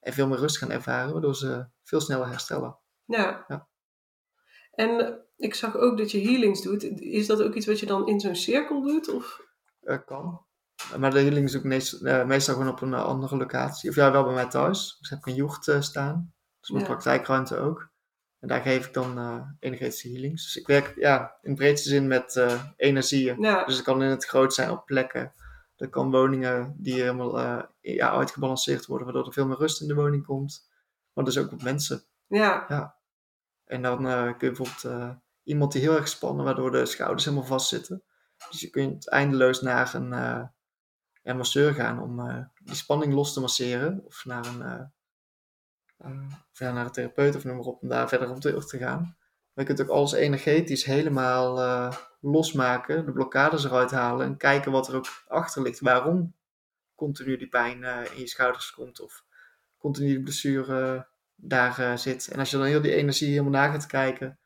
[0.00, 2.78] en veel meer rust gaan ervaren, waardoor ze veel sneller herstellen.
[3.04, 3.44] Ja.
[3.48, 3.68] Ja.
[4.70, 6.82] En eh, ik zag ook dat je healings doet.
[7.00, 9.08] Is dat ook iets wat je dan in zo'n cirkel doet?
[9.14, 9.40] Of?
[9.80, 10.46] Eh, kan.
[10.98, 13.90] maar de healing is ook meest- eh, meestal gewoon op een eh, andere locatie.
[13.90, 14.96] Of ja, wel bij mij thuis.
[14.98, 16.34] Dus heb ik een jocht eh, staan.
[16.60, 16.88] Dus mijn Ja.
[16.90, 17.92] praktijkruimte ook.
[18.44, 20.42] En daar geef ik dan eh, energetische healings.
[20.42, 23.40] Dus ik werk ja, in breedste zin met eh, energieën.
[23.40, 25.32] Ja, Dus het kan in het groot zijn op plekken.
[25.76, 29.88] Er kan woningen die helemaal eh, ja, uitgebalanceerd worden, waardoor er veel meer rust in
[29.88, 30.70] de woning komt.
[31.12, 32.02] Maar dus ook op mensen.
[32.68, 32.96] ja,
[33.64, 34.02] En dan
[34.36, 38.02] kun je bijvoorbeeld iemand die heel erg spannen, waardoor de schouders helemaal vastzitten.
[38.50, 40.10] Dus je kunt eindeloos naar een
[41.22, 44.02] ja, masseur gaan om die spanning los te masseren.
[44.04, 44.92] Of naar een,
[46.04, 48.40] eh, eh, of ja, naar een therapeut of noem maar op, om daar verder op
[48.40, 49.16] terug te gaan.
[49.52, 54.72] Maar je kunt ook alles energetisch helemaal eh, losmaken, de blokkades eruit halen en kijken
[54.72, 55.80] wat er ook achter ligt.
[55.80, 56.34] Waarom
[56.94, 59.24] continu die pijn eh, in je schouders komt of
[59.78, 61.02] continu die blessure eh,
[61.34, 62.28] daar eh, zit.
[62.28, 64.38] En als je dan heel die energie helemaal na gaat kijken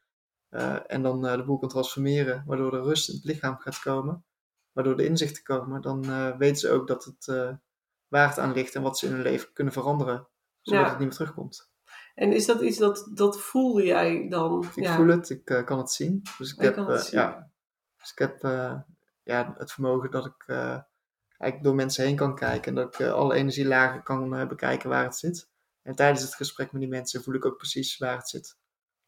[0.48, 3.80] eh, en dan eh, de boel kan transformeren, waardoor er rust in het lichaam gaat
[3.80, 4.24] komen,
[4.72, 7.50] waardoor de inzichten komen, dan eh, weten ze ook dat het eh,
[8.08, 10.28] waar het aan ligt en wat ze in hun leven kunnen veranderen,
[10.68, 10.90] zodat Ja.
[10.90, 11.70] het niet meer terugkomt.
[12.18, 14.64] En is dat iets dat, dat voel jij dan?
[14.74, 14.94] Ik ja.
[14.96, 16.22] voel het, ik eh, kan het zien.
[16.38, 17.20] Dus ik heb, kan het eh, zien.
[17.20, 17.50] ja,
[17.96, 18.80] dus ik heb eh,
[19.22, 23.34] ja, het vermogen dat ik eigenlijk door mensen heen kan kijken en dat ik alle
[23.34, 25.48] energielagen kan bekijken waar het zit.
[25.82, 28.56] En tijdens het gesprek met die mensen voel ik ook precies waar het zit.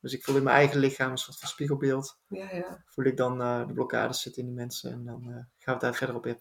[0.01, 2.19] Dus ik voel in mijn eigen lichaam een soort van spiegelbeeld.
[2.29, 2.83] Ja, ja.
[2.87, 6.17] Voel ik dan de blokkades zitten in die mensen en dan gaan we daar verder
[6.17, 6.41] op in.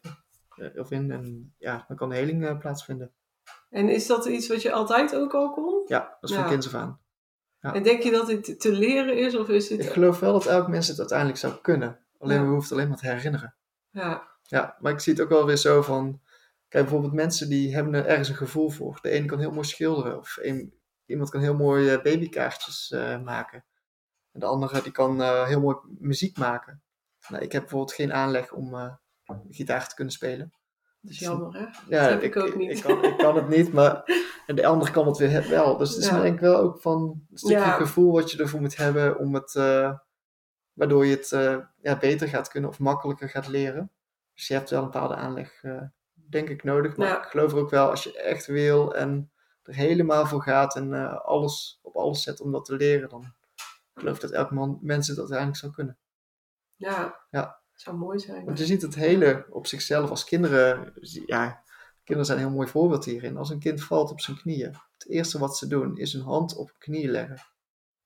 [0.75, 1.11] of in.
[1.11, 3.13] En ja, dan kan de heling plaatsvinden.
[3.69, 5.83] En is dat iets wat je altijd ook al kon?
[5.87, 6.49] Ja, dat is van Ja.
[6.49, 6.99] kinds af aan.
[7.59, 7.73] Ja.
[7.73, 9.35] En denk je dat dit te leren is?
[9.35, 9.91] Of is Ik het...
[9.91, 11.99] geloof wel dat elk mens het uiteindelijk zou kunnen.
[12.17, 12.43] Alleen Ja.
[12.43, 13.55] we hoeven het alleen maar te herinneren.
[13.89, 16.21] Ja, Ja, maar ik zie het ook wel weer zo van.
[16.67, 18.99] Kijk, bijvoorbeeld mensen die hebben er ergens een gevoel voor.
[19.01, 20.17] De ene kan heel mooi schilderen.
[20.17, 20.73] Of een,
[21.05, 23.65] iemand kan heel mooi eh, babykaartjes eh, maken.
[24.31, 26.81] En de andere die kan eh, heel mooi muziek maken.
[27.27, 28.99] Nou, ik heb bijvoorbeeld geen aanleg om
[29.49, 30.53] gitaar te kunnen spelen.
[31.01, 31.59] Dat is jammer hè?
[31.87, 32.71] Ja, Dat heb ik ook niet.
[32.71, 34.03] Ik kan, ik kan het niet, maar
[34.47, 35.77] en de ander kan het weer wel.
[35.77, 36.21] Dus het is Ja.
[36.21, 37.71] denk ik wel ook van een stukje Ja.
[37.71, 39.93] gevoel wat je ervoor moet hebben om het, eh,
[40.73, 43.91] waardoor je het eh, ja, beter gaat kunnen of makkelijker gaat leren.
[44.33, 45.81] Dus je hebt wel een bepaalde aanleg, eh,
[46.13, 46.97] denk ik, nodig.
[46.97, 49.31] Maar ik geloof er ook wel als je echt wil en
[49.63, 53.33] er helemaal voor gaat en alles op alles zet om dat te leren, dan
[53.93, 55.97] geloof ik dat elk man, mens het uiteindelijk zou kunnen.
[56.75, 57.19] Ja.
[57.29, 57.58] Ja.
[57.81, 58.45] Zou mooi zijn.
[58.45, 60.93] Want je ziet het hele op zichzelf als kinderen.
[61.25, 61.63] Ja,
[62.03, 63.37] kinderen zijn een heel mooi voorbeeld hierin.
[63.37, 66.55] Als een kind valt op zijn knieën, het eerste wat ze doen is hun hand
[66.55, 67.41] op knieën leggen.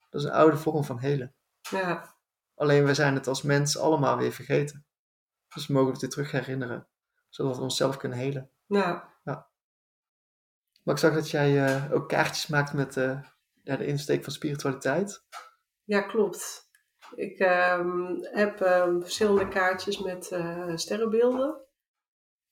[0.10, 1.36] Dat is een oude vorm van helen.
[1.70, 2.16] Ja,
[2.56, 4.86] Alleen we zijn het als mens allemaal weer vergeten.
[5.54, 6.88] Dus we mogen het weer terug herinneren,
[7.30, 8.50] zodat we onszelf kunnen helen.
[9.24, 9.52] ja.
[10.84, 12.94] Maar ik zag dat jij eh, ook kaartjes maakt met
[13.64, 15.24] ja, de insteek van spiritualiteit.
[15.84, 16.63] ja klopt.
[17.16, 21.62] Ik ehm, heb ehm, verschillende kaartjes met eh, sterrenbeelden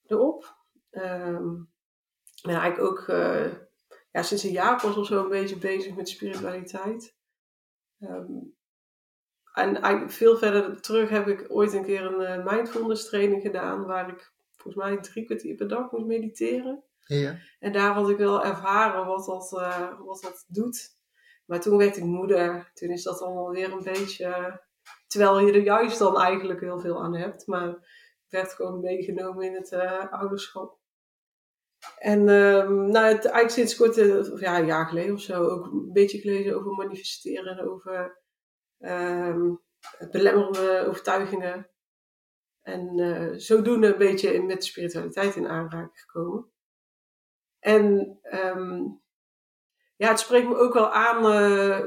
[0.05, 0.55] erop.
[0.89, 1.53] Ehm
[2.41, 3.51] ben eigenlijk ook eh,
[4.11, 7.15] ja, sinds een jaar pas of zo een beetje bezig met spiritualiteit.
[7.99, 8.37] Ehm,
[9.53, 13.85] en eigenlijk veel verder terug heb ik ooit een keer een eh, mindfulness training gedaan,
[13.85, 16.83] waar ik volgens mij drie kwartier per dag moest mediteren.
[17.05, 17.37] Ja.
[17.59, 19.49] En daar had ik wel ervaren wat dat,
[19.99, 20.99] wat dat doet.
[21.51, 22.71] Maar toen werd ik moeder.
[22.73, 24.61] Toen is dat allemaal weer een beetje.
[25.07, 27.47] Terwijl je er juist dan eigenlijk heel veel aan hebt.
[27.47, 30.79] Maar ik werd gewoon meegenomen in het eh, ouderschap.
[31.97, 35.65] En ehm, nou, het, eigenlijk sinds kort, of ja, een jaar geleden of zo, ook
[35.65, 38.21] een beetje gelezen over manifesteren en over
[38.77, 39.55] ehm,
[40.11, 41.69] belemmerende overtuigingen.
[42.61, 46.51] En eh, zodoende een beetje met spiritualiteit in aanraking gekomen.
[47.59, 48.83] En ehm,
[50.01, 51.79] ja, het spreekt me ook wel aan, eh,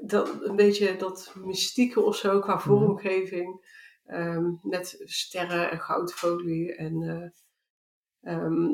[0.00, 2.62] dat, een beetje dat mystieke of zo qua Mhm.
[2.62, 3.70] vormgeving.
[4.06, 6.74] Ehm, met sterren en goudfolie.
[6.74, 8.68] En eh, ehm,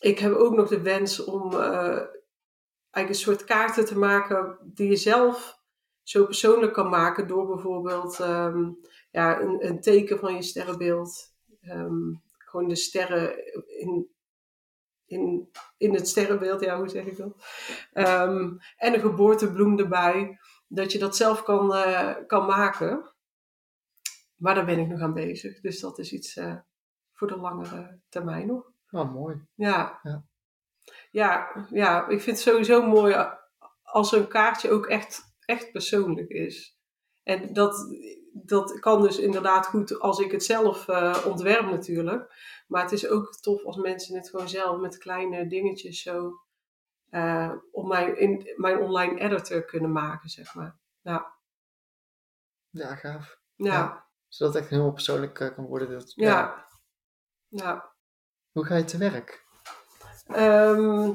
[0.00, 1.58] ik heb ook nog de wens om eh,
[2.90, 5.58] eigenlijk een soort kaarten te maken die je zelf
[6.02, 8.70] zo persoonlijk kan maken door bijvoorbeeld ehm,
[9.10, 11.34] ja, een, een teken van je sterrenbeeld.
[12.38, 14.15] gewoon de sterren in,
[15.06, 17.44] in, in het sterrenbeeld, ja, hoe zeg ik dat?
[17.92, 20.38] Ehm, en een geboortebloem erbij,
[20.68, 23.14] dat je dat zelf kan, eh, kan maken.
[24.36, 26.56] Maar daar ben ik nog aan bezig, dus dat is iets eh,
[27.12, 28.72] voor de langere termijn nog.
[28.90, 29.46] Oh, mooi.
[29.54, 30.00] Ja.
[30.02, 30.24] Ja.
[31.10, 33.26] Ja, ja, ik vind het sowieso mooi
[33.82, 36.78] als een kaartje ook echt, echt persoonlijk is.
[37.22, 37.96] En dat,
[38.44, 42.34] dat kan dus inderdaad goed als ik het zelf eh, ontwerp natuurlijk.
[42.66, 46.40] Maar het is ook tof als mensen het gewoon zelf met kleine dingetjes zo
[47.10, 50.78] eh, op mijn, in mijn online editor kunnen maken, zeg maar.
[51.00, 51.34] Ja,
[52.70, 53.40] Ja, gaaf.
[53.54, 54.04] ja, Ja.
[54.28, 55.90] Zodat het echt helemaal persoonlijk eh, kan worden.
[55.90, 56.68] Dat, ja.
[57.48, 57.94] ja.
[58.52, 59.44] Hoe ga je te werk?
[60.26, 61.14] Ehm,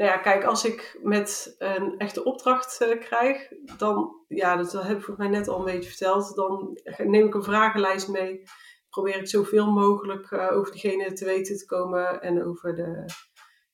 [0.00, 4.96] nou ja, kijk, als ik met een echte opdracht uh, krijg, dan, ja, dat, heb
[4.96, 8.42] ik volgens mij net al een beetje verteld, dan neem ik een vragenlijst mee.
[8.88, 13.04] Probeer ik zoveel mogelijk uh, over diegene te weten te komen en over de,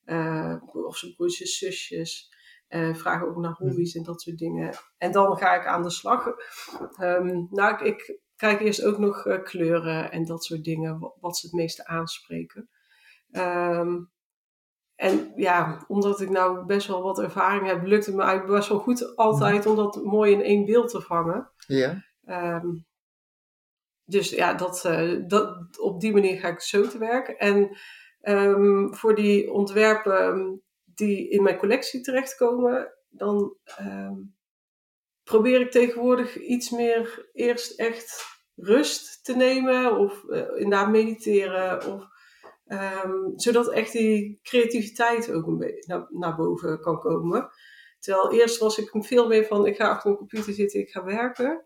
[0.04, 2.32] uh, of zijn broertjes, zusjes.
[2.92, 4.74] vraag ook naar hobby's en dat soort dingen.
[4.98, 6.26] En dan ga ik aan de slag.
[7.00, 11.36] Um, nou, ik, ik, kijk eerst ook nog kleuren en dat soort dingen, wat, wat
[11.36, 12.68] ze het meeste aanspreken.
[13.30, 14.14] Um,
[14.96, 18.68] en ja, omdat ik nou best wel wat ervaring heb, lukt het me eigenlijk best
[18.68, 21.50] wel goed altijd om dat mooi in één beeld te vangen.
[21.66, 22.04] Ja.
[22.28, 22.86] Um,
[24.04, 27.28] dus ja, dat, uh, dat, op die manier ga ik zo te werk.
[27.28, 27.76] En
[28.22, 34.36] um, voor die ontwerpen die in mijn collectie terechtkomen, dan um,
[35.22, 42.14] probeer ik tegenwoordig iets meer eerst echt rust te nemen of uh, inderdaad mediteren of
[42.68, 47.48] Um, zodat echt die creativiteit ook een beetje naar, naar, boven kan komen.
[47.98, 51.04] Terwijl eerst was ik veel meer van, ik ga achter mijn computer zitten, ik ga
[51.04, 51.64] werken.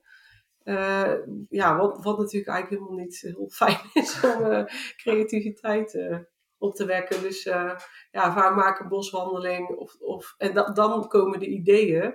[0.64, 1.14] Uh,
[1.48, 4.64] ja, wat, wat natuurlijk eigenlijk helemaal niet heel fijn is om uh,
[4.96, 6.18] creativiteit uh,
[6.58, 7.22] op te wekken.
[7.22, 7.78] Dus ja,
[8.10, 12.14] vaak maak een boswandeling of, of, en da dan komen de ideeën.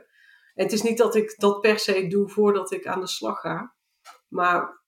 [0.54, 3.76] Het is niet dat ik dat per se doe voordat ik aan de slag ga.
[4.28, 4.84] Maar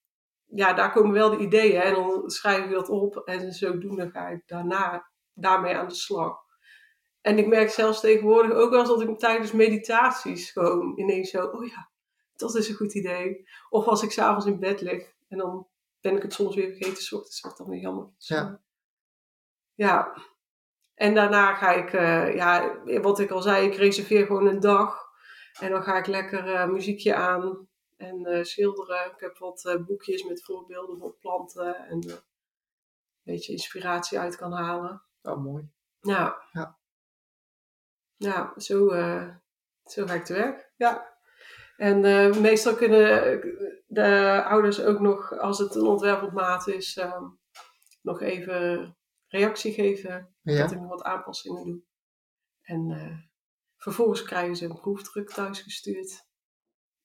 [0.47, 4.27] ja, daar komen wel de ideeën en dan schrijf ik dat op en zodoende ga
[4.27, 6.45] ik daarna daarmee aan de slag.
[7.21, 11.45] En ik merk zelfs tegenwoordig ook wel eens dat ik tijdens meditaties gewoon ineens zo,
[11.45, 11.89] oh ja,
[12.35, 13.47] dat is een goed idee.
[13.69, 15.67] Of als ik s'avonds in bed lig en dan
[16.01, 18.09] ben ik het soms weer vergeten, s ochtends wordt dan weer jammer.
[18.17, 18.61] Ja.
[19.73, 20.17] Ja.
[20.93, 25.05] En daarna ga ik, uh, ja, wat ik al zei, ik reserveer gewoon een dag.
[25.59, 29.05] En dan ga ik lekker uh, muziekje aan en uh, schilderen.
[29.05, 32.21] Ik heb wat uh, boekjes met voorbeelden van planten en uh, een
[33.23, 35.03] beetje inspiratie uit kan halen.
[35.21, 35.69] Oh, mooi.
[35.99, 36.41] Ja.
[36.51, 36.79] Ja,
[38.15, 38.87] ja zo,
[39.83, 40.71] zo ga ik te werk.
[40.75, 41.15] Ja.
[41.77, 41.99] En
[42.41, 43.41] meestal kunnen
[43.87, 46.99] de ouders ook nog, als het een ontwerp op maat is,
[48.01, 50.35] nog even reactie geven.
[50.41, 50.61] Ja.
[50.61, 51.81] Dat ik nog wat aanpassingen doe.
[52.61, 53.29] En
[53.77, 56.26] vervolgens krijgen ze een proefdruk thuisgestuurd.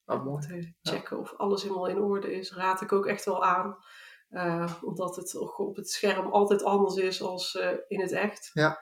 [0.05, 0.47] Mooi.
[0.47, 2.55] Te checken of alles helemaal in orde is.
[2.55, 3.77] Raad ik ook echt wel aan.
[4.31, 8.51] Uh, omdat het op het scherm altijd anders is als uh, in het echt.
[8.53, 8.79] Ja.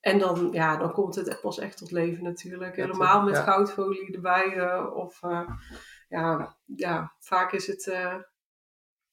[0.00, 2.76] En dan, ja, dan komt het pas echt tot leven natuurlijk.
[2.76, 3.42] Helemaal met ja.
[3.42, 4.56] goudfolie erbij.
[4.56, 5.20] Uh, of
[6.08, 7.92] ja, ja, vaak is het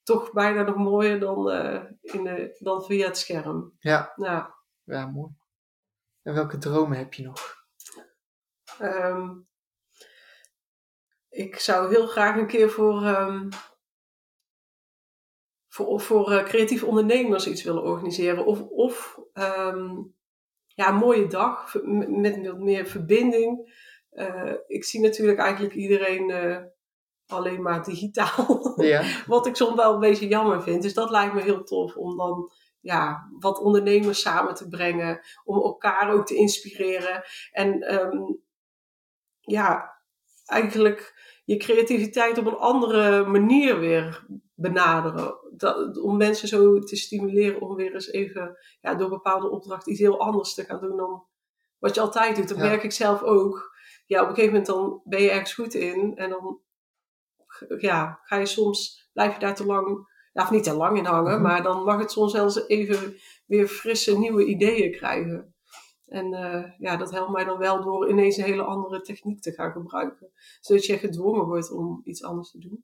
[0.03, 1.51] toch bijna nog mooier dan,
[2.01, 3.75] in de, dan via het scherm.
[3.79, 4.13] Ja.
[4.15, 4.55] ja.
[4.83, 5.31] Ja, mooi.
[6.21, 7.65] En welke dromen heb je nog?
[8.81, 9.47] Um,
[11.37, 13.49] ik zou heel graag een keer voor, um,
[15.67, 18.45] voor, voor uh, creatieve ondernemers iets willen organiseren.
[18.45, 20.15] Of, of um,
[20.67, 21.75] ja, een mooie dag
[22.07, 23.75] met wat meer verbinding.
[24.11, 26.57] Uh, ik zie natuurlijk eigenlijk iedereen uh,
[27.27, 28.73] alleen maar digitaal.
[28.81, 29.03] Ja.
[29.27, 30.81] wat ik soms wel een beetje jammer vind.
[30.81, 35.19] Dus dat lijkt me heel tof om dan ja, wat ondernemers samen te brengen.
[35.43, 37.23] Om elkaar ook te inspireren.
[37.51, 38.41] En um,
[39.39, 39.96] ja,
[40.47, 45.35] eigenlijk je creativiteit op een andere manier weer benaderen.
[45.57, 50.01] Dat, om mensen zo te stimuleren om weer eens even ja, door bepaalde opdrachten iets
[50.01, 51.25] heel anders te gaan doen dan
[51.79, 52.47] wat je altijd doet.
[52.47, 52.63] Dat Ja.
[52.63, 53.75] merk ik zelf ook.
[54.05, 56.59] Ja, op een gegeven moment dan ben je ergens goed in en dan
[57.77, 61.05] ja, ga je soms, blijf je daar te lang, ja, of niet te lang in
[61.05, 61.41] hangen, Mhm.
[61.41, 65.55] maar dan mag het soms zelfs even weer frisse nieuwe ideeën krijgen.
[66.07, 69.51] En eh, ja, dat helpt mij dan wel door ineens een hele andere techniek te
[69.51, 70.31] gaan gebruiken.
[70.59, 72.83] Zodat je gedwongen wordt om iets anders te doen.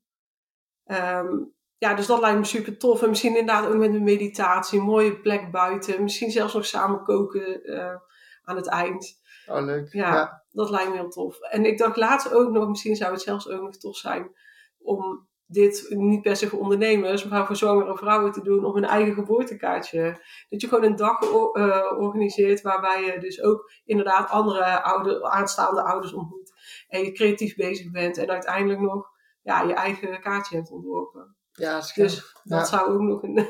[0.85, 1.37] Ehm,
[1.77, 3.01] ja, dus dat lijkt me super tof.
[3.01, 6.03] En misschien inderdaad ook met een meditatie, een mooie plek buiten.
[6.03, 7.95] Misschien zelfs nog samen koken eh,
[8.43, 9.21] aan het eind.
[9.47, 9.93] Oh, leuk.
[9.93, 10.13] Ja.
[10.13, 10.43] ja.
[10.51, 11.39] Dat lijkt me heel tof.
[11.39, 14.31] En ik dacht laatst ook nog, misschien zou het zelfs ook nog tof zijn
[14.77, 18.83] om dit niet per se voor ondernemers, maar voor zwangere vrouwen te doen op een
[18.85, 20.21] eigen geboortekaartje.
[20.49, 25.81] Dat je gewoon een dag eh, organiseert waarbij je dus ook inderdaad andere oude, aanstaande
[25.83, 26.53] ouders ontmoet.
[26.87, 29.07] En je creatief bezig bent en uiteindelijk nog
[29.41, 31.35] ja, je eigen kaartje hebt ontworpen.
[31.51, 31.91] Ja, dat.
[31.95, 32.65] Dus dat Ja.
[32.65, 33.37] zou ook nog een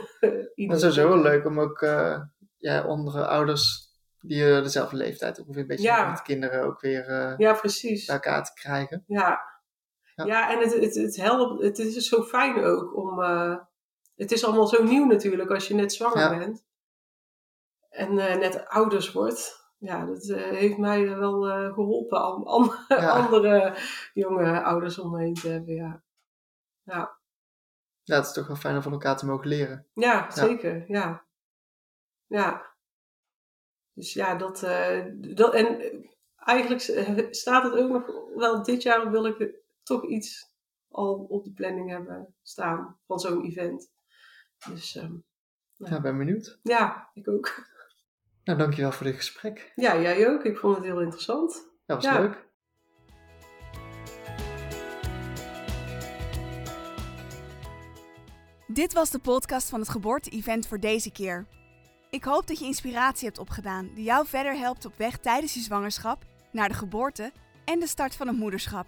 [0.56, 2.20] idee Dat is sowieso wel leuk om ook eh,
[2.58, 6.10] ja, andere ouders die eh, dezelfde leeftijd ongeveer een beetje Ja.
[6.10, 8.06] met kinderen ook weer Ja, precies.
[8.06, 9.04] bij elkaar te krijgen.
[9.08, 9.42] Ja,
[10.16, 10.26] Ja.
[10.26, 10.52] ja.
[10.52, 11.64] en het, het, het helpt.
[11.64, 13.22] Het is zo fijn ook om.
[13.24, 13.58] eh,
[14.16, 16.38] het is allemaal zo nieuw natuurlijk als je net zwanger Ja.
[16.38, 16.66] bent.
[17.90, 19.62] En eh, net ouders wordt.
[19.78, 23.10] Ja, dat eh, heeft mij wel eh, geholpen om an- Ja.
[23.26, 23.76] andere
[24.14, 25.74] jonge ouders om me heen te hebben.
[25.76, 26.04] Ja,
[26.84, 27.18] ja.
[28.04, 29.88] Ja, het is toch wel fijn om van elkaar te mogen leren.
[29.94, 30.84] ja zeker.
[30.88, 31.26] Ja.
[32.26, 32.72] Ja.
[33.94, 34.60] Dus ja, dat,
[35.36, 35.80] dat en
[36.36, 36.82] eigenlijk
[37.36, 40.52] staat het ook nog wel dit jaar wil ik toch iets
[40.88, 43.92] al op de planning hebben staan van zo'n event.
[44.70, 45.14] Dus ehm,
[45.76, 46.60] Ja, ben benieuwd.
[46.64, 47.72] ja, ik ook.
[48.44, 49.72] Nou, dankjewel voor dit gesprek.
[49.76, 50.44] Ja, jij ook.
[50.44, 51.54] Ik vond het heel interessant.
[51.86, 52.20] Dat was Ja.
[52.20, 52.52] leuk.
[58.68, 61.46] Dit was de podcast van het geboorte-event voor deze keer.
[62.10, 65.60] Ik hoop dat je inspiratie hebt opgedaan die jou verder helpt op weg tijdens je
[65.60, 67.32] zwangerschap, naar de geboorte
[67.66, 68.88] en de start van het moederschap.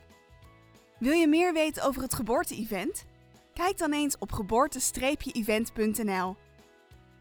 [1.05, 3.05] Wil je meer weten over het geboorte-event?
[3.53, 6.35] Kijk dan eens op geboorte-event.nl.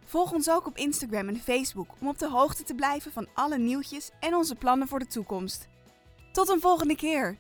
[0.05, 3.59] Volg ons ook op Instagram en Facebook om op de hoogte te blijven van alle
[3.59, 5.69] nieuwtjes en onze plannen voor de toekomst.
[6.33, 7.39] Tot een volgende keer!